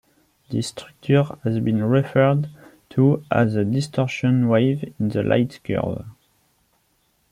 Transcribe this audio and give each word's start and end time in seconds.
This 0.49 0.69
structure 0.69 1.21
has 1.43 1.59
been 1.59 1.83
referred 1.83 2.49
to 2.89 3.23
as 3.29 3.55
a 3.55 3.63
distortion 3.63 4.47
wave 4.47 4.95
in 4.99 5.09
the 5.09 5.21
light 5.21 5.59
curve. 5.63 6.05